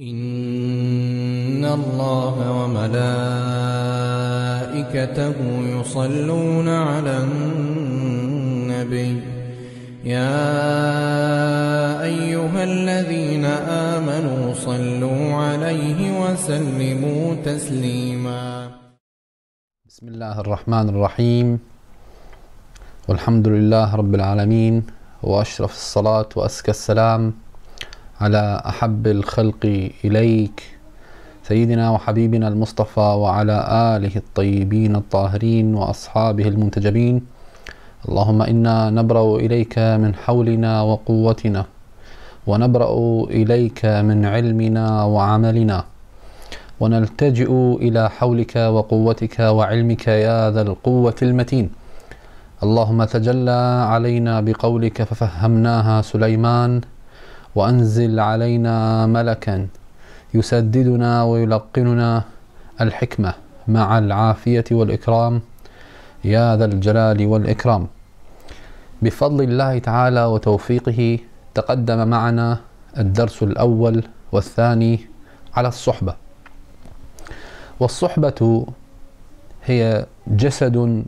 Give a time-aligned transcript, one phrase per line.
[0.00, 2.96] إن الله وملائكته
[5.80, 9.22] يصلون على النبي
[10.04, 10.40] يا
[12.02, 18.70] أيها الذين آمنوا صلوا عليه وسلموا تسليما.
[19.84, 21.58] بسم الله الرحمن الرحيم.
[23.08, 24.86] والحمد لله رب العالمين
[25.22, 27.51] وأشرف الصلاة وأزكى السلام.
[28.22, 30.78] على أحب الخلق إليك
[31.42, 33.56] سيدنا وحبيبنا المصطفى وعلى
[33.96, 37.16] آله الطيبين الطاهرين وأصحابه المنتجبين.
[38.08, 41.62] اللهم إنا نبرأ إليك من حولنا وقوتنا
[42.46, 42.92] ونبرأ
[43.30, 45.78] إليك من علمنا وعملنا
[46.80, 47.50] ونلتجئ
[47.86, 51.66] إلى حولك وقوتك وعلمك يا ذا القوة المتين.
[52.62, 56.80] اللهم تجلى علينا بقولك ففهمناها سليمان
[57.54, 59.68] وأنزل علينا ملكا
[60.34, 62.24] يسددنا ويلقننا
[62.80, 63.34] الحكمة
[63.68, 65.40] مع العافية والإكرام.
[66.24, 67.86] يا ذا الجلال والإكرام.
[69.02, 71.18] بفضل الله تعالى وتوفيقه
[71.54, 72.58] تقدم معنا
[72.98, 75.00] الدرس الأول والثاني
[75.54, 76.14] على الصحبة.
[77.80, 78.66] والصحبة
[79.64, 81.04] هي جسد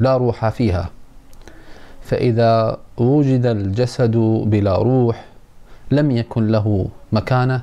[0.00, 0.90] لا روح فيها
[2.02, 5.24] فإذا وجد الجسد بلا روح
[5.90, 7.62] لم يكن له مكانة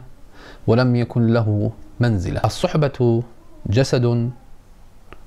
[0.67, 2.41] ولم يكن له منزلة.
[2.45, 3.23] الصحبة
[3.65, 4.31] جسد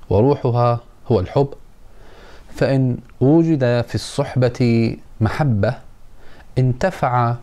[0.09, 0.79] وروحها
[1.11, 1.49] هو الحب.
[2.55, 5.73] فإن وجد في الصحبة محبة
[6.57, 7.35] انتفع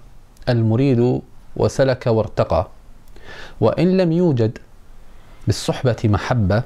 [0.48, 1.20] المريد
[1.56, 2.68] وسلك وارتقى.
[3.60, 4.58] وإن لم يوجد
[5.46, 6.62] بالصحبة محبة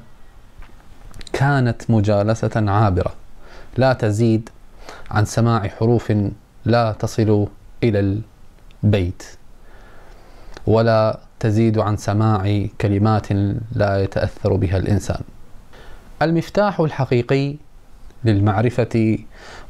[1.32, 3.14] كانت مجالسة عابرة
[3.76, 4.48] لا تزيد
[5.10, 6.12] عن سماع حروف
[6.64, 7.46] لا تصل
[7.82, 8.20] إلى
[8.84, 9.22] البيت
[10.66, 13.32] ولا تزيد عن سماع كلمات
[13.72, 15.20] لا يتأثر بها الإنسان.
[16.22, 17.56] المفتاح الحقيقي
[18.24, 19.18] للمعرفة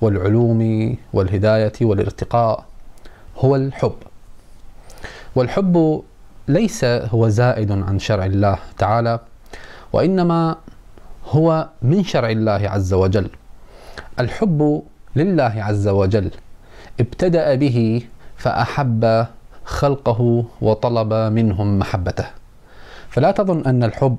[0.00, 2.64] والعلوم والهداية والارتقاء
[3.38, 3.96] هو الحب.
[5.34, 6.02] والحب
[6.48, 9.20] ليس هو زائد عن شرع الله تعالى
[9.92, 10.56] وإنما
[11.26, 13.30] هو من شرع الله عز وجل.
[14.20, 14.82] الحب
[15.16, 16.30] لله عز وجل
[17.00, 18.02] ابتدأ به
[18.38, 19.26] فأحب
[19.64, 22.26] خلقه وطلب منهم محبته.
[23.10, 24.16] فلا تظن أن الحب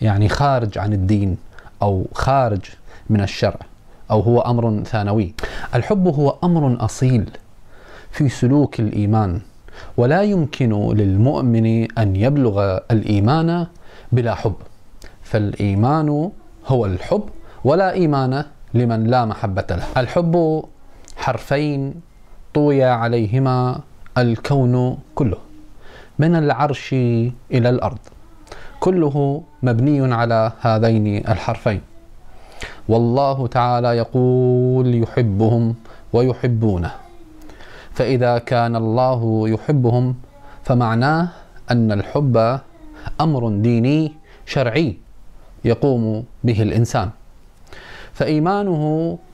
[0.00, 1.36] يعني خارج عن الدين
[1.82, 2.60] أو خارج
[3.10, 3.60] من الشرع
[4.10, 5.34] أو هو أمر ثانوي.
[5.74, 7.30] الحب هو أمر أصيل
[8.10, 9.40] في سلوك الإيمان
[9.96, 13.66] ولا يمكن للمؤمن أن يبلغ الإيمان
[14.12, 14.54] بلا حب.
[15.22, 16.30] فالإيمان
[16.66, 17.22] هو الحب
[17.64, 19.86] ولا إيمان لمن لا محبة له.
[19.96, 20.64] الحب
[21.16, 21.94] حرفين
[22.56, 23.80] طوي عليهما
[24.18, 25.40] الكون كله
[26.18, 26.88] من العرش
[27.52, 27.98] إلى الأرض
[28.80, 31.80] كله مبني على هذين الحرفين.
[32.88, 35.74] والله تعالى يقول يحبهم
[36.12, 36.92] ويحبونه.
[37.92, 40.14] فإذا كان الله يحبهم
[40.64, 41.28] فمعناه
[41.70, 42.36] أن الحب
[43.20, 44.12] أمر ديني
[44.46, 44.96] شرعي
[45.64, 47.10] يقوم به الإنسان.
[48.16, 48.82] فإيمانه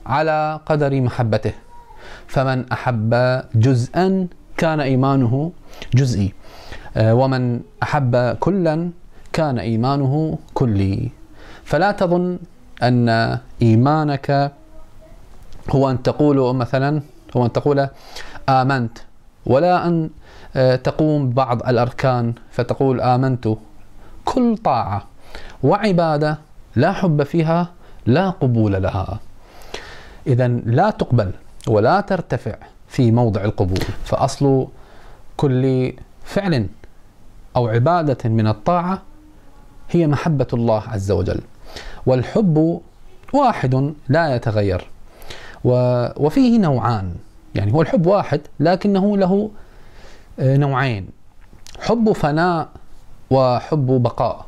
[0.05, 1.53] على قدر محبته.
[2.33, 3.11] فمن أحب
[3.55, 4.27] جزءا
[4.57, 5.51] كان إيمانه
[5.93, 6.33] جزئي.
[6.97, 8.89] ومن أحب كلا
[9.33, 11.11] كان إيمانه كلي.
[11.63, 12.39] فلا تظن
[12.83, 13.09] أن
[13.61, 14.51] إيمانك
[15.69, 17.01] هو أن تقول مثلا
[17.37, 17.87] هو أن تقول
[18.49, 18.97] آمنت
[19.45, 20.09] ولا أن
[20.83, 23.45] تقوم ببعض الأركان فتقول آمنت.
[24.25, 24.99] كل طاعة
[25.63, 26.37] وعبادة
[26.75, 27.69] لا حب فيها
[28.05, 29.19] لا قبول لها.
[30.27, 31.31] إذا لا تقبل
[31.67, 32.55] ولا ترتفع
[32.87, 33.79] في موضع القبول.
[34.03, 34.67] فأصل
[35.37, 35.93] كل
[36.23, 36.67] فعل
[37.55, 39.01] أو عبادة من الطاعة
[39.89, 41.41] هي محبة الله عز وجل
[42.05, 42.81] والحب
[43.33, 44.87] واحد لا يتغير
[45.63, 47.15] وفيه نوعان.
[47.55, 49.49] يعني هو الحب واحد لكنه له
[50.39, 51.07] نوعين
[51.79, 52.69] حب فناء
[53.31, 54.45] وحب بقاء.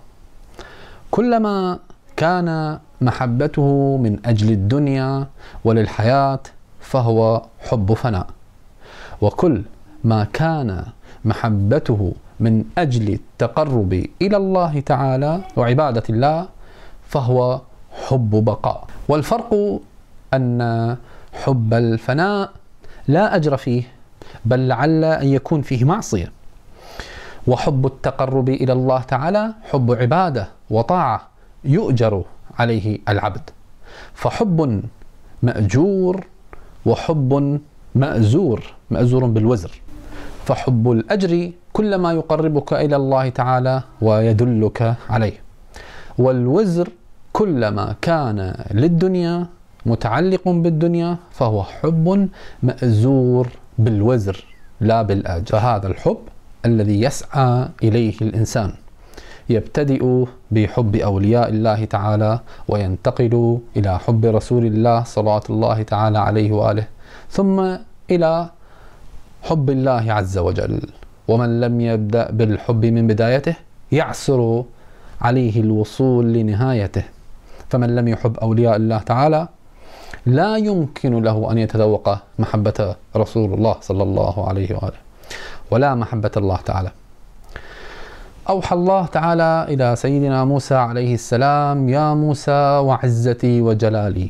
[1.12, 1.80] كلما
[2.18, 5.28] كان محبته من أجل الدنيا
[5.64, 6.40] وللحياة
[6.86, 8.28] فهو حب فناء.
[9.22, 9.64] وكل
[10.04, 10.86] ما كان
[11.26, 16.48] محبته من أجل التقرب إلى الله تعالى وعبادة الله
[17.08, 17.62] فهو
[18.08, 18.88] حب بقاء.
[19.08, 19.80] والفرق
[20.34, 20.60] أن
[21.34, 22.50] حب الفناء
[23.08, 23.84] لا أجر فيه
[24.46, 26.32] بل لعل أن يكون فيه معصية.
[27.48, 31.22] وحب التقرب إلى الله تعالى حب عبادة وطاعة
[31.64, 32.24] يؤجر
[32.60, 33.50] عليه العبد.
[34.14, 34.82] فحب
[35.44, 36.26] مأجور
[36.86, 37.60] وحب
[37.96, 38.60] مأزور
[38.92, 39.72] مأزور بالوزر.
[40.46, 45.38] فحب الأجر كل ما يقربك إلى الله تعالى ويدلك عليه.
[46.18, 46.90] والوزر
[47.34, 49.48] كلما كان للدنيا
[49.86, 52.30] متعلق بالدنيا فهو حب
[52.64, 53.48] مأزور
[53.78, 54.46] بالوزر
[54.82, 55.46] لا بالأجر.
[55.46, 56.18] فهذا الحب
[56.66, 58.74] الذي يسعى إليه الإنسان.
[59.50, 66.88] يبتدئ بحب أولياء الله تعالى وينتقل إلى حب رسول الله صلوات الله تعالى عليه وآله
[67.30, 67.76] ثم
[68.12, 68.50] إلى
[69.44, 70.82] حب الله عز وجل.
[71.28, 73.56] ومن لم يبدأ بالحب من بدايته
[73.92, 74.64] يعسر
[75.22, 77.04] عليه الوصول لنهايته.
[77.70, 79.48] فمن لم يحب أولياء الله تعالى
[80.26, 85.02] لا يمكن له أن يتذوق محبة رسول الله صلى الله عليه وآله
[85.72, 86.92] ولا محبة الله تعالى.
[88.50, 94.30] أوحى الله تعالى إلى سيدنا موسى عليه السلام يا موسى وعزتي وجلالي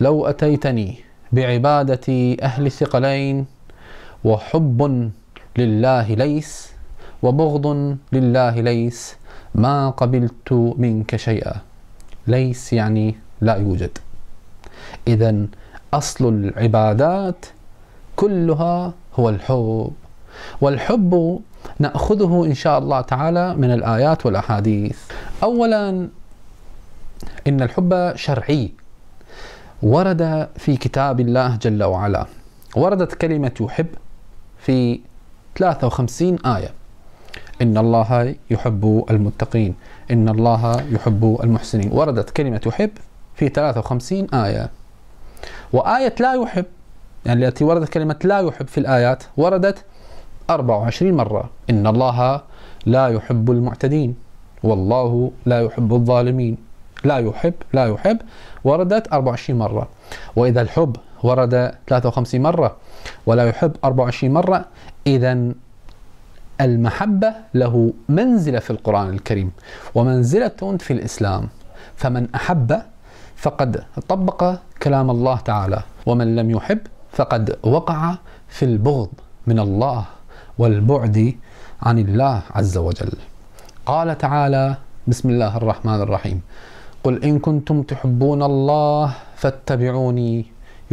[0.00, 0.98] لو أتيتني
[1.32, 3.46] بعبادة أهل الثقلين
[4.24, 5.10] وحب
[5.56, 6.72] لله ليس
[7.22, 7.66] وبغض
[8.12, 9.16] لله ليس
[9.54, 11.54] ما قبلت منك شيئا.
[12.26, 13.98] ليس يعني لا يوجد.
[15.08, 15.46] إذا
[15.94, 17.46] أصل العبادات
[18.16, 19.90] كلها هو الحب
[20.60, 21.40] والحب
[21.78, 24.98] نأخذه إن شاء الله تعالى من الآيات والأحاديث.
[25.42, 26.08] اولا
[27.46, 28.72] إن الحب شرعي.
[29.82, 32.26] ورد في كتاب الله جل وعلا.
[32.76, 33.86] وردت كلمة يحب
[34.58, 35.00] في
[35.58, 36.70] 53 آية.
[37.62, 39.74] إن الله يحب المتقين.
[40.10, 41.92] إن الله يحب المحسنين.
[41.92, 42.90] وردت كلمة يحب
[43.34, 44.70] في 53 آية.
[45.72, 46.64] وآية لا يحب
[47.26, 49.84] يعني التي وردت كلمة لا يحب في الآيات وردت
[50.50, 51.50] 24 مرة.
[51.70, 52.40] إن الله
[52.86, 54.14] لا يحب المعتدين.
[54.62, 56.56] والله لا يحب الظالمين.
[57.04, 58.18] لا يحب لا يحب.
[58.64, 59.88] وردت 24 مرة.
[60.36, 62.76] وإذا الحب ورد 53 مرة.
[63.26, 64.64] ولا يحب 24 مرة.
[65.06, 65.52] إذا
[66.60, 69.52] المحبة له منزلة في القرآن الكريم.
[69.94, 71.48] ومنزلة في الإسلام.
[71.96, 72.82] فمن أحب
[73.36, 75.80] فقد طبق كلام الله تعالى.
[76.06, 76.78] ومن لم يحب
[77.12, 78.14] فقد وقع
[78.48, 79.10] في البغض
[79.46, 80.04] من الله.
[80.60, 81.18] والبعد
[81.86, 83.14] عن الله عز وجل.
[83.86, 84.66] قال تعالى
[85.08, 86.38] بسم الله الرحمن الرحيم.
[87.04, 89.06] قل إن كنتم تحبون الله
[89.40, 90.32] فاتبعوني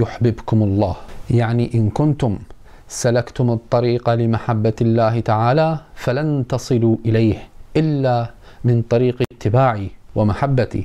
[0.01, 0.95] يحببكم الله.
[1.29, 2.39] يعني إن كنتم
[2.87, 7.37] سلكتم الطريق لمحبة الله تعالى فلن تصلوا إليه
[7.75, 8.31] إلا
[8.63, 10.83] من طريق اتباعي ومحبتي.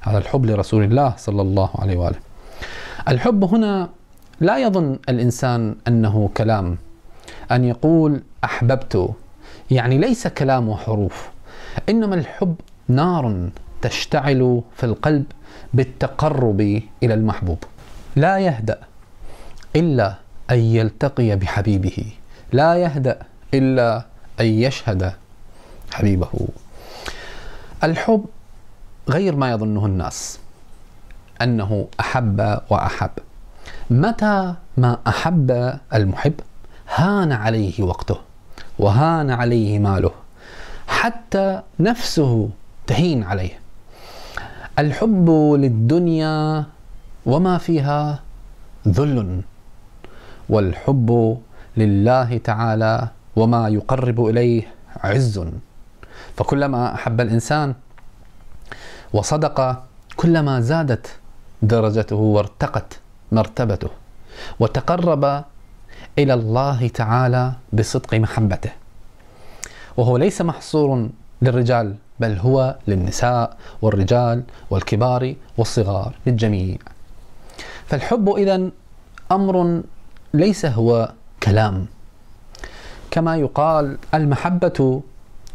[0.00, 2.20] هذا الحب لرسول الله صلى الله عليه وآله.
[3.08, 3.88] الحب هنا
[4.40, 6.66] لا يظن الإنسان أنه كلام.
[7.52, 9.14] أن يقول أحببت.
[9.70, 11.28] يعني ليس كلام وحروف
[11.88, 12.54] إنما الحب
[12.88, 13.50] نار
[13.82, 15.24] تشتعل في القلب
[15.74, 16.60] بالتقرب
[17.02, 17.64] إلى المحبوب.
[18.16, 18.78] لا يهدأ
[19.76, 20.14] إلا
[20.50, 22.12] أن يلتقي بحبيبه.
[22.52, 23.18] لا يهدأ
[23.54, 24.04] إلا
[24.40, 25.12] أن يشهد
[25.92, 26.48] حبيبه.
[27.84, 28.24] الحب
[29.08, 30.38] غير ما يظنه الناس
[31.42, 33.10] أنه أحب وأحب.
[33.90, 36.34] متى ما أحب المحب؟
[36.94, 38.18] هان عليه وقته
[38.78, 40.10] وهان عليه ماله
[40.88, 42.48] حتى نفسه
[42.86, 43.60] تهين عليه.
[44.78, 46.64] الحب للدنيا
[47.26, 48.20] وما فيها
[48.88, 49.42] ذل
[50.48, 51.38] والحب
[51.76, 54.62] لله تعالى وما يقرب إليه
[54.96, 55.36] عز.
[56.36, 57.74] فكلما أحب الإنسان
[59.12, 59.82] وصدق
[60.16, 61.06] كلما زادت
[61.62, 63.00] درجته وارتقت
[63.32, 63.90] مرتبته
[64.60, 65.44] وتقرب
[66.18, 68.70] إلى الله تعالى بصدق محبته.
[69.96, 71.08] وهو ليس محصور
[71.42, 76.76] للرجال بل هو للنساء والرجال والكبار والصغار للجميع.
[77.86, 78.70] فالحب إذا
[79.32, 79.82] أمر
[80.34, 81.12] ليس هو
[81.42, 81.86] كلام.
[83.10, 85.02] كما يقال المحبة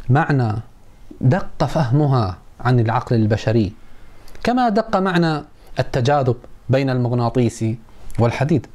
[0.09, 0.53] معنى
[1.21, 3.73] دق فهمها عن العقل البشري.
[4.43, 5.43] كما دق معنى
[5.79, 6.35] التجاذب
[6.69, 7.65] بين المغناطيس
[8.19, 8.67] والحديد.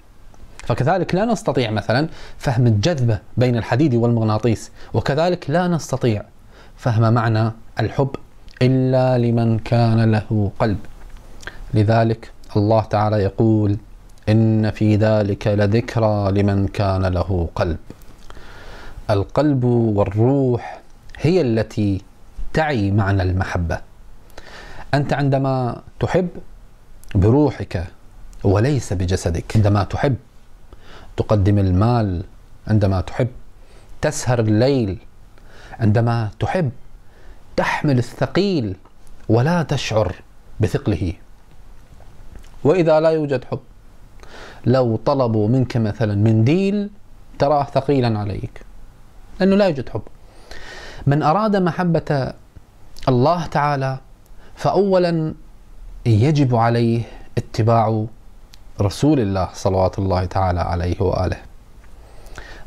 [0.70, 2.08] فكذلك لا نستطيع مثلا
[2.38, 6.22] فهم الجذبة بين الحديد والمغناطيس وكذلك لا نستطيع
[6.76, 7.50] فهم معنى
[7.80, 8.10] الحب
[8.62, 10.78] إلا لمن كان له قلب.
[11.74, 13.76] لذلك الله تعالى يقول
[14.28, 17.78] إن في ذلك لذكرى لمن كان له قلب.
[19.10, 20.80] القلب والروح
[21.18, 22.02] هي التي
[22.52, 23.78] تعي معنى المحبة.
[24.94, 26.28] أنت عندما تحب
[27.14, 27.84] بروحك
[28.44, 29.56] وليس بجسدك.
[29.56, 30.16] عندما تحب
[31.16, 32.24] تقدم المال
[32.68, 33.28] عندما تحب
[34.02, 34.98] تسهر الليل
[35.80, 36.70] عندما تحب
[37.56, 38.76] تحمل الثقيل
[39.28, 40.14] ولا تشعر
[40.60, 41.12] بثقله.
[42.64, 43.60] وإذا لا يوجد حب
[44.66, 46.90] لو طلبوا منك مثلا منديل
[47.38, 48.60] تراه ثقيلا عليك
[49.40, 50.02] لأنه لا يوجد حب.
[51.06, 52.32] من أراد محبة
[53.08, 53.98] الله تعالى
[54.56, 55.34] فأولا
[56.06, 57.02] يجب عليه
[57.38, 58.06] اتباع
[58.82, 61.36] رسول الله صلوات الله تعالى عليه وآله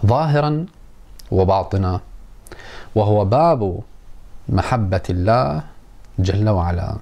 [0.06, 0.66] ظاهرا
[1.32, 2.00] وباطنا
[2.96, 3.80] وهو باب
[4.50, 5.64] محبة الله
[6.20, 6.96] جل وعلا.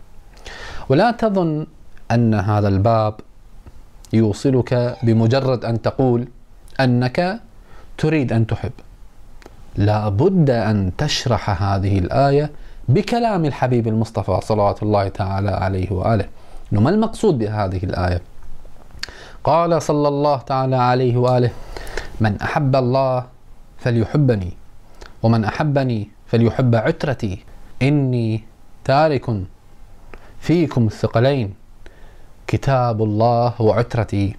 [0.89, 1.67] ولا تظن
[2.11, 3.13] أن هذا الباب
[4.13, 6.27] يوصلك بمجرد أن تقول
[6.79, 7.39] أنك
[7.97, 8.71] تريد أن تحب.
[9.75, 12.51] لا بد أن تشرح هذه الآية
[12.89, 16.25] بكلام الحبيب المصطفى صلوات الله تعالى عليه وآله.
[16.71, 18.21] ما المقصود بهذه الآية؟
[19.43, 21.51] قال صلى الله تعالى عليه وآله
[22.21, 23.25] من أحب الله
[23.77, 24.53] فليحبني
[25.23, 27.43] ومن أحبني فليحب عترتي
[27.81, 28.43] إني
[28.83, 29.25] تارك
[30.39, 31.53] فيكم الثقلين
[32.47, 34.35] كتاب الله وعترتي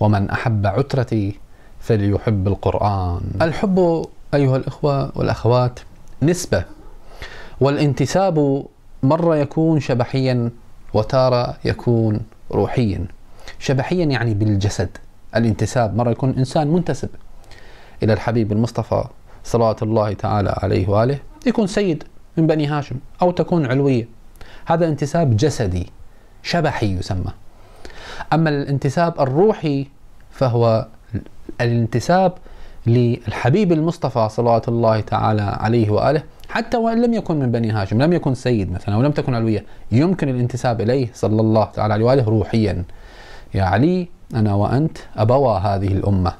[0.00, 1.38] ومن أحب عترتي
[1.80, 3.20] فليحب القرآن.
[3.42, 5.80] الحب أيها الإخوة والأخوات
[6.22, 6.64] نسبة
[7.60, 8.64] والانتساب
[9.02, 10.50] مرة يكون شبحيا
[10.94, 12.20] وتارة يكون
[12.52, 13.06] روحيا.
[13.60, 14.88] شبحيا يعني بالجسد.
[15.36, 17.08] الانتساب مرة يكون إنسان منتسب
[18.02, 19.04] إلى الحبيب المصطفى
[19.44, 21.18] صلوات الله تعالى عليه وآله.
[21.46, 22.04] يكون سيد
[22.36, 24.08] من بني هاشم أو تكون علوية.
[24.66, 25.86] هذا انتساب جسدي
[26.42, 27.32] شبحي يسمى.
[28.32, 29.86] أما الانتساب الروحي
[30.30, 30.86] فهو
[31.60, 32.32] الانتساب
[32.86, 36.22] للحبيب المصطفى صلوات الله تعالى عليه وآله.
[36.48, 40.28] حتى وإن لم يكن من بني هاشم لم يكن سيد مثلا ولم تكن علوية يمكن
[40.28, 42.84] الانتساب إليه صلى الله تعالى عليه وآله روحيا.
[43.54, 46.32] يا علي أنا وأنت أبوا هذه الأمة.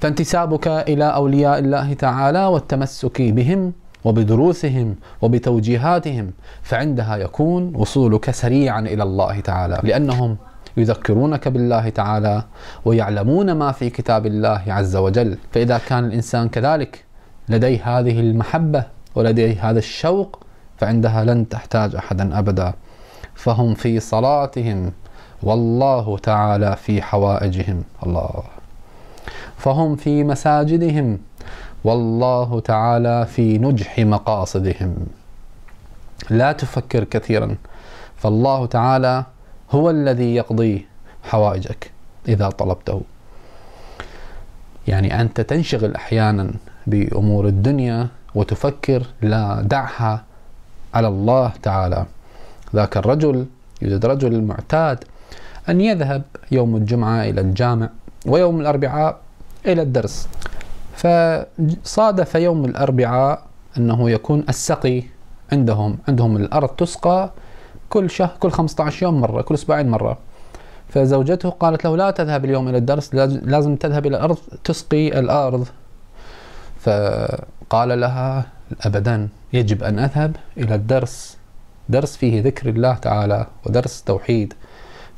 [0.00, 3.72] فانتسابك إلى أولياء الله تعالى والتمسك بهم
[4.04, 6.30] وبدروسهم وبتوجيهاتهم
[6.62, 10.36] فعندها يكون وصولك سريعا إلى الله تعالى لأنهم
[10.76, 12.44] يذكرونك بالله تعالى
[12.84, 15.38] ويعلمون ما في كتاب الله عز وجل.
[15.52, 17.04] فإذا كان الإنسان كذلك
[17.48, 18.84] لديه هذه المحبة
[19.14, 20.40] ولديه هذا الشوق
[20.76, 22.74] فعندها لن تحتاج احدا ابدا.
[23.34, 24.92] فهم في صلاتهم
[25.42, 27.84] والله تعالى في حوائجهم.
[28.06, 28.42] الله.
[29.56, 31.18] فهم في مساجدهم.
[31.84, 34.96] والله تعالى في نجح مقاصدهم.
[36.30, 37.56] لا تفكر كثيرا.
[38.16, 39.24] فالله تعالى
[39.70, 40.86] هو الذي يقضي
[41.24, 41.90] حوائجك
[42.28, 43.00] إذا طلبته.
[44.88, 46.50] يعني أنت تنشغل أحيانا
[46.86, 50.24] بأمور الدنيا وتفكر لا دعها
[50.94, 52.06] على الله تعالى.
[52.74, 53.46] ذاك الرجل
[53.82, 55.04] يوجد رجل معتاد
[55.68, 57.88] أن يذهب يوم الجمعة إلى الجامع
[58.26, 59.18] ويوم الأربعاء
[59.66, 60.28] إلى الدرس.
[60.94, 63.42] فصادف يوم الأربعاء
[63.78, 65.02] أنه يكون السقي
[65.52, 67.30] عندهم عندهم الأرض تسقى
[67.88, 70.18] كل شهر كل 15 يوم مرة كل أسبوعين مرة.
[70.88, 75.66] فزوجته قالت له لا تذهب اليوم إلى الدرس لازم تذهب إلى الأرض تسقي الأرض.
[76.80, 78.46] فقال لها
[78.80, 81.36] أبدا يجب أن أذهب إلى الدرس.
[81.88, 84.54] درس فيه ذكر الله تعالى ودرس توحيد.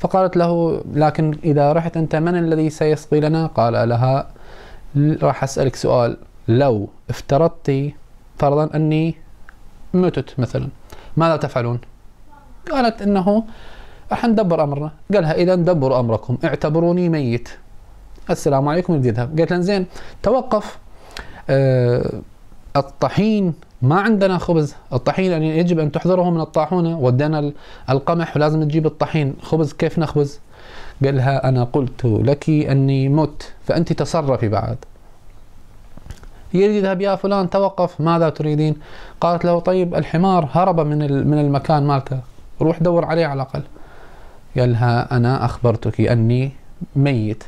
[0.01, 4.27] فقالت له لكن إذا رحت أنت من الذي سيسقي لنا قال لها.
[4.97, 6.17] راح أسألك سؤال.
[6.47, 7.95] لو افترضتي
[8.37, 9.15] فرضا أني
[9.93, 10.67] متت مثلا
[11.17, 11.79] ماذا تفعلون؟
[12.71, 13.43] قالت إنه
[14.11, 14.91] راح ندبر أمرنا.
[15.13, 17.49] قالها اذا دبروا أمركم اعتبروني ميت.
[18.29, 19.85] السلام عليكم بدي اذهب قالت زين
[20.23, 20.79] توقف
[21.49, 22.21] أه
[22.75, 24.75] الطحين ما عندنا خبز.
[24.93, 26.99] الطحين يعني يجب أن تحضره من الطاحونة.
[26.99, 27.51] ودينا
[27.89, 29.33] القمح ولازم تجيب الطحين.
[29.41, 30.39] خبز كيف نخبز؟
[31.05, 34.77] قال لها أنا قلت لك أني مت فأنت تصرفي بعد.
[36.53, 38.75] يذهب يا فلان توقف ماذا تريدين؟
[39.21, 42.19] قالت له طيب الحمار هرب من من المكان مالته
[42.61, 43.61] روح دور عليه على الأقل.
[44.57, 46.51] قال لها أنا أخبرتك أني
[46.95, 47.43] ميت.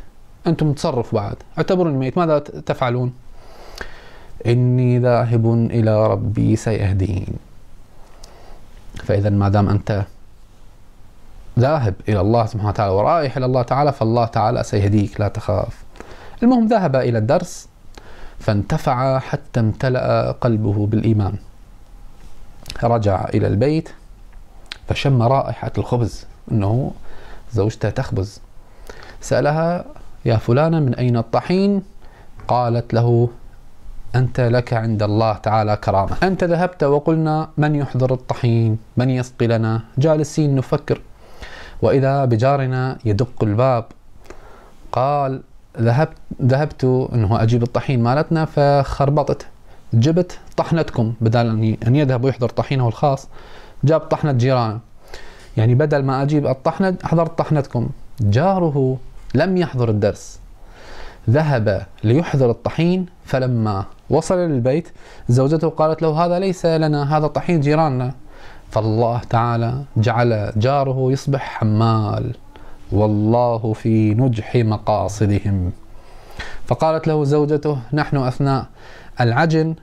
[0.47, 1.35] أنتم تصرف بعد.
[1.57, 2.17] اعتبروني ميت.
[2.17, 3.13] ماذا تفعلون؟
[4.47, 7.33] إني ذاهب إلى ربي سيهدين.
[9.03, 10.05] فإذا ما دام أنت
[11.59, 15.83] ذاهب إلى الله سبحانه وتعالى ورايح إلى الله تعالى فالله تعالى سيهديك لا تخاف.
[16.43, 17.67] المهم ذهب إلى الدرس
[18.39, 21.35] فانتفع حتى امتلأ قلبه بالإيمان.
[22.83, 23.89] رجع إلى البيت
[24.87, 26.91] فشم رائحة الخبز أنه
[27.53, 28.41] زوجته تخبز.
[29.21, 29.85] سألها
[30.25, 31.81] يا فلانة من أين الطحين؟
[32.47, 33.29] قالت له
[34.15, 36.17] أنت لك عند الله تعالى كرامة.
[36.23, 41.01] أنت ذهبت وقلنا من يحضر الطحين؟ من يسقي لنا؟ جالسين نفكر.
[41.81, 43.85] وإذا بجارنا يدق الباب
[44.91, 45.41] قال
[45.79, 49.45] ذهبت ذهبت إنه أجيب الطحين مالتنا فخربطت.
[49.93, 53.27] جبت طحنتكم بدل أن يذهب ويحضر طحينه الخاص
[53.83, 54.79] جاب طحنة جيرانه.
[55.57, 57.89] يعني بدل ما أجيب الطحنة حضرت طحنتكم.
[58.21, 58.97] جاره
[59.35, 60.39] لم يحضر الدرس.
[61.29, 64.87] ذهب ليحضر الطحين فلما وصل للبيت
[65.29, 68.13] زوجته قالت له هذا ليس لنا هذا طحين جيراننا.
[68.71, 72.35] فالله تعالى جعل جاره يصبح حمال.
[72.91, 75.71] والله في نجح مقاصدهم.
[76.67, 78.65] فقالت له زوجته نحن أثناء
[79.21, 79.75] العجن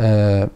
[0.00, 0.48] آه،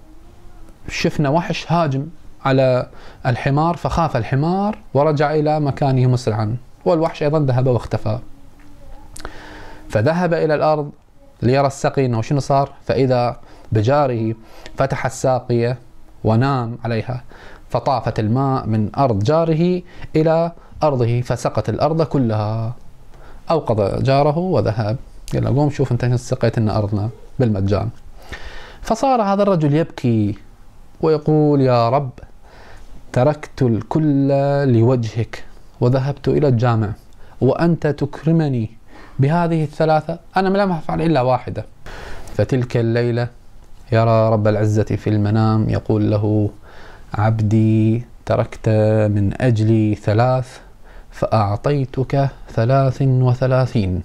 [0.88, 2.06] شفنا وحش هاجم
[2.44, 2.86] على
[3.26, 8.18] الحمار فخاف الحمار ورجع إلى مكانه مسرعا والوحش أيضا ذهب واختفى.
[9.88, 10.90] فذهب إلى الأرض
[11.42, 13.36] ليرى السقي إنه شنو صار؟ فإذا
[13.72, 14.34] بجاره
[14.76, 15.78] فتح الساقيه
[16.24, 17.22] ونام عليها
[17.68, 19.82] فطافت الماء من أرض جاره
[20.16, 22.74] إلى أرضه فسقت الأرض كلها.
[23.50, 24.96] أوقظ جاره وذهب.
[25.32, 27.88] قال له قوم شوف أنت سقيت لنا أرضنا بالمجان.
[28.82, 30.34] فصار هذا الرجل يبكي
[31.00, 32.10] ويقول يا رب
[33.12, 34.28] تركت الكل
[34.72, 35.44] لوجهك
[35.80, 36.92] وذهبت إلى الجامع
[37.40, 38.70] وأنت تكرمني
[39.18, 41.64] بهذه الثلاثة أنا لم أفعل إلا واحدة.
[42.34, 43.28] فتلك الليلة
[43.92, 46.50] يرى رب العزة في المنام يقول له
[47.14, 48.68] عبدي تركت
[49.14, 50.58] من أجلي ثلاث
[51.10, 54.02] فأعطيتك ثلاث وثلاثين.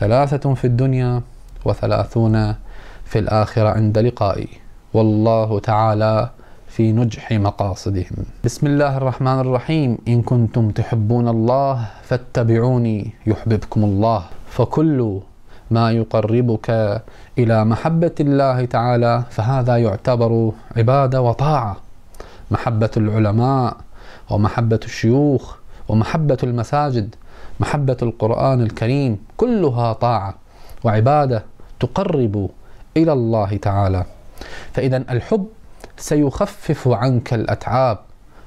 [0.00, 1.22] ثلاثة في الدنيا
[1.64, 2.54] وثلاثون
[3.04, 4.48] في الآخرة عند لقائي.
[4.94, 6.30] والله تعالى
[6.68, 8.16] في نجح مقاصدهم.
[8.44, 9.98] بسم الله الرحمن الرحيم.
[10.08, 14.22] إن كنتم تحبون الله فاتبعوني يحببكم الله.
[14.56, 15.20] فكل
[15.70, 16.70] ما يقربك
[17.38, 21.76] إلى محبة الله تعالى فهذا يعتبر عبادة وطاعة.
[22.50, 23.76] محبة العلماء
[24.30, 25.56] ومحبة الشيوخ
[25.88, 27.14] ومحبة المساجد
[27.60, 30.34] محبة القرآن الكريم كلها طاعة
[30.84, 31.44] وعبادة
[31.80, 32.50] تقرب
[32.96, 34.04] إلى الله تعالى.
[34.72, 35.46] فإذا الحب
[35.96, 37.98] سيخفف عنك الأتعاب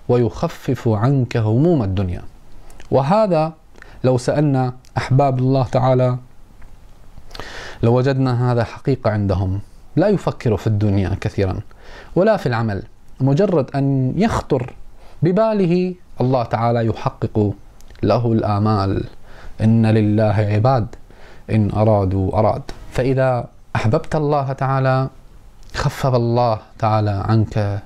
[0.09, 2.21] ويخفف عنك هموم الدنيا
[2.91, 3.53] وهذا
[4.03, 6.17] لو سألنا أحباب الله تعالى
[7.83, 9.59] لوجدنا هذا حقيقة عندهم.
[9.95, 11.59] لا يفكر في الدنيا كثيرا
[12.15, 12.83] ولا في العمل.
[13.19, 14.73] مجرد أن يخطر
[15.21, 17.53] بباله الله تعالى يحقق
[18.03, 19.03] له الآمال.
[19.61, 20.87] إن لله عباد.
[21.51, 22.61] إن أرادوا أراد.
[22.91, 25.09] فإذا أحببت الله تعالى
[25.73, 27.79] خفف الله تعالى عنك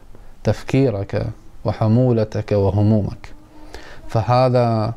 [0.43, 1.27] تفكيرك
[1.65, 3.33] وحمولتك وهمومك.
[4.07, 4.93] فهذا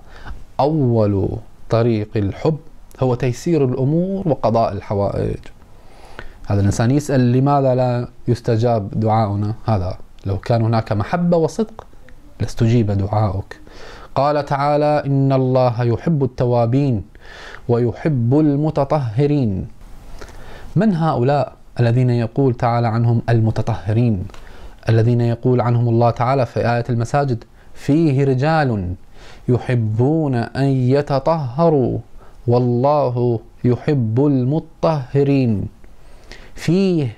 [0.61, 1.29] أول
[1.71, 2.59] طريق الحب
[3.01, 5.39] هو تيسير الأمور وقضاء الحوائج.
[6.47, 11.87] هذا الإنسان يسأل لماذا لا يستجاب دعاؤنا؟ هذا لو كان هناك محبة وصدق
[12.41, 13.61] لاستجيب دعاؤك.
[14.15, 17.05] قال تعالى إن الله يحب التوابين
[17.69, 19.69] ويحب المتطهرين.
[20.77, 24.27] من هؤلاء الذين يقول تعالى عنهم المتطهرين؟
[24.89, 28.95] الذين يقول عنهم الله تعالى في آية المساجد فيه رجال
[29.49, 31.99] يحبون أن يتطهروا
[32.47, 35.67] والله يحب المطهرين.
[36.55, 37.17] فيه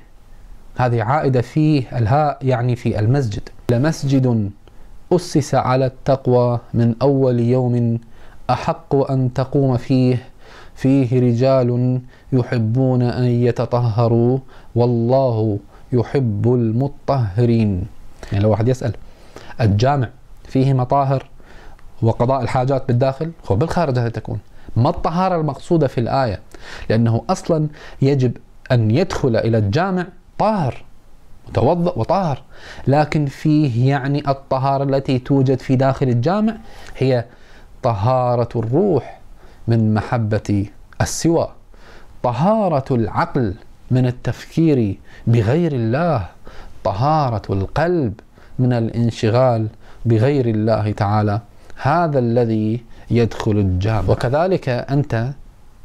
[0.77, 3.49] هذه عائدة فيه الهاء يعني في المسجد.
[3.71, 4.51] لمسجد
[5.13, 7.99] أسس على التقوى من أول يوم
[8.51, 10.23] أحق أن تقوم فيه.
[10.75, 12.01] فيه رجال
[12.33, 14.39] يحبون أن يتطهروا
[14.75, 15.59] والله
[15.93, 17.87] يحب المطهرين.
[18.33, 18.93] يعني لو واحد يسأل
[19.61, 20.09] الجامع
[20.45, 21.29] فيه مطاهر؟
[22.03, 24.39] وقضاء الحاجات بالداخل هو بالخارج هذه تكون.
[24.77, 26.41] ما الطهارة المقصودة في الآية؟
[26.91, 27.69] لأنه أصلا
[28.03, 28.37] يجب
[28.73, 30.07] أن يدخل إلى الجامع
[30.39, 30.85] طاهر
[31.49, 32.43] متوضأ وطاهر.
[32.87, 36.57] لكن فيه يعني الطهارة التي توجد في داخل الجامع
[36.97, 37.25] هي
[37.83, 39.21] طهارة الروح
[39.69, 40.67] من محبة
[41.01, 41.49] السوى
[42.23, 43.55] طهارة العقل
[43.91, 46.27] من التفكير بغير الله
[46.85, 48.21] طهارة القلب
[48.59, 49.69] من الانشغال
[50.05, 51.41] بغير الله تعالى.
[51.83, 54.11] هذا الذي يدخل الجامع.
[54.11, 55.31] وكذلك أنت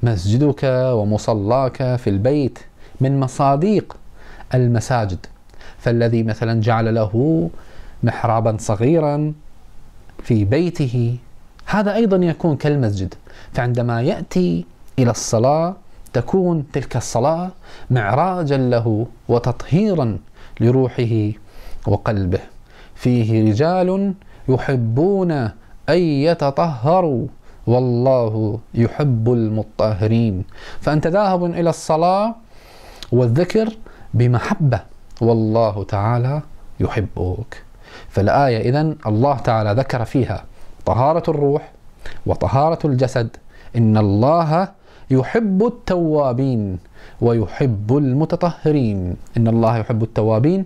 [0.03, 2.59] مسجدك ومصلاك في البيت
[3.01, 3.97] من مصاديق
[4.53, 5.25] المساجد.
[5.77, 7.49] فالذي مثلا جعل له
[8.03, 9.33] محرابا صغيرا
[10.23, 11.17] في بيته
[11.65, 13.13] هذا أيضا يكون كالمسجد.
[13.53, 14.65] فعندما يأتي
[14.99, 15.75] إلى الصلاة
[16.13, 17.51] تكون تلك الصلاة
[17.91, 20.17] معراجا له وتطهيرا
[20.59, 21.31] لروحه
[21.87, 22.39] وقلبه.
[22.95, 24.13] فيه رجال
[24.49, 25.49] يحبون
[25.89, 27.27] أن يتطهروا.
[27.67, 30.43] والله يحب المطهرين.
[30.81, 32.35] فأنت ذاهب إلى الصلاة
[33.11, 33.69] والذكر
[34.13, 34.79] بمحبة.
[35.21, 36.41] والله تعالى
[36.79, 37.63] يحبك.
[38.09, 40.43] فالآية إذن الله تعالى ذكر فيها
[40.85, 41.71] طهارة الروح
[42.25, 43.29] وطهارة الجسد.
[43.75, 44.67] إن الله
[45.11, 46.79] يحب التوابين
[47.21, 49.15] ويحب المتطهرين.
[49.37, 50.65] إن الله يحب التوابين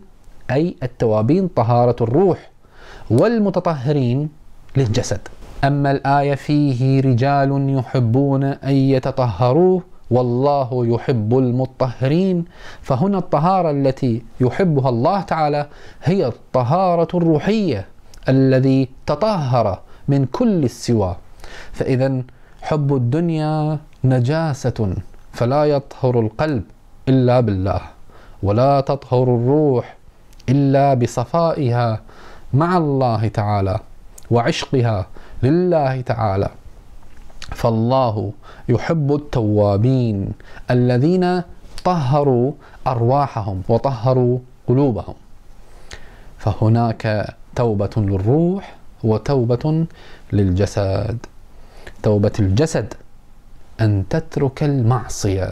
[0.52, 2.52] أي التوابين طهارة الروح.
[3.10, 4.30] والمتطهرين
[4.78, 5.20] للجسد.
[5.64, 12.46] أما الآية فيه رجال يحبون أن يتطهروا والله يحب المطهرين.
[12.82, 15.68] فهنا الطهارة التي يحبها الله تعالى
[16.04, 17.88] هي الطهارة الروحية
[18.30, 21.16] الذي تطهر من كل السوى.
[21.72, 22.24] فإذا
[22.62, 24.94] حب الدنيا نجاسة
[25.34, 26.64] فلا يطهر القلب
[27.10, 27.82] إلا بالله
[28.44, 29.96] ولا تطهر الروح
[30.50, 32.02] إلا بصفائها
[32.54, 33.80] مع الله تعالى.
[34.32, 35.08] وعشقها
[35.44, 36.50] لله تعالى.
[37.52, 38.32] فالله
[38.70, 40.32] يحب التوابين
[40.72, 41.42] الذين
[41.84, 42.52] طهروا
[42.88, 45.14] أرواحهم وطهروا قلوبهم.
[46.38, 49.86] فهناك توبة للروح وتوبة
[50.34, 51.18] للجسد.
[52.04, 52.94] توبة الجسد
[53.82, 55.50] أن تترك المعصية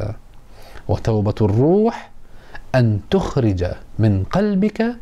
[0.87, 2.09] وتوبة الروح
[2.75, 3.65] أن تخرج
[3.99, 4.95] من قلبك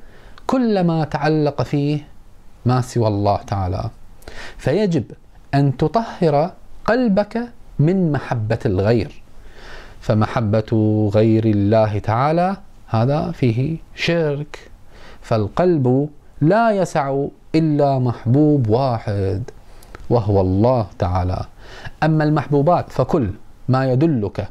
[0.48, 2.08] كل ما تعلق فيه
[2.66, 3.90] ما سوى الله تعالى.
[4.58, 5.04] فيجب
[5.54, 6.52] أن تطهر
[6.86, 7.50] قلبك
[7.80, 9.22] من محبة الغير.
[10.02, 10.72] فمحبة
[11.14, 14.72] غير الله تعالى هذا فيه شرك.
[15.22, 16.10] فالقلب
[16.42, 19.44] لا يسع إلا محبوب واحد
[20.10, 21.46] وهو الله تعالى.
[22.04, 23.30] أما المحبوبات فكل
[23.70, 24.48] ما يدلك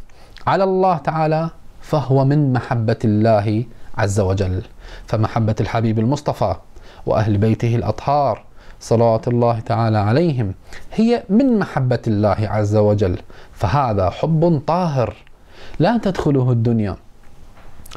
[0.46, 3.64] على الله تعالى فهو من محبة الله
[3.98, 4.62] عز وجل.
[5.06, 6.54] فمحبة الحبيب المصطفى
[7.06, 8.44] وأهل بيته الأطهار
[8.80, 10.54] صلوات الله تعالى عليهم
[10.92, 13.18] هي من محبة الله عز وجل
[13.52, 15.14] فهذا حب طاهر
[15.78, 16.96] لا تدخله الدنيا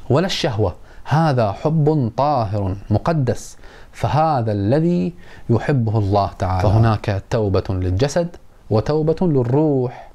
[0.09, 3.57] ولا الشهوة هذا حب طاهر مقدس
[3.91, 5.13] فهذا الذي
[5.49, 6.61] يحبه الله تعالى.
[6.63, 8.35] فهناك توبة للجسد
[8.69, 10.09] وتوبة للروح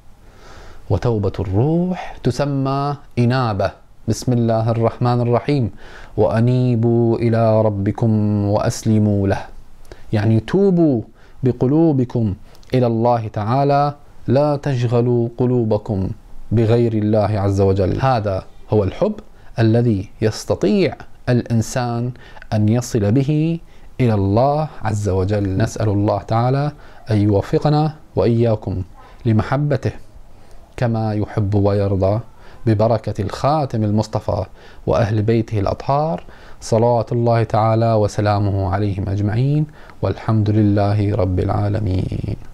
[0.91, 3.71] وتوبة الروح تسمى إنابة.
[4.11, 5.71] بسم الله الرحمن الرحيم
[6.17, 8.11] وأنيبوا إلى ربكم
[8.45, 9.43] وأسلموا له
[10.13, 11.03] يعني توبوا
[11.43, 12.35] بقلوبكم
[12.75, 13.95] إلى الله تعالى
[14.27, 16.09] لا تشغلوا قلوبكم
[16.53, 19.15] بغير الله عز وجل هذا هو الحب
[19.59, 20.95] الذي يستطيع
[21.29, 22.11] الانسان
[22.53, 23.59] ان يصل به
[24.01, 26.73] إلى الله عز وجل نسال الله تعالى
[27.11, 28.83] ان يوفقنا واياكم
[29.27, 29.93] لمحبته
[30.77, 32.21] كما يحب ويرضى
[32.67, 34.45] ببركة الخاتم المصطفى
[34.87, 36.25] وأهل بيته الأطهار.
[36.61, 39.67] صلوات الله تعالى وسلامه عليهم أجمعين.
[40.03, 42.50] والحمد لله رب العالمين.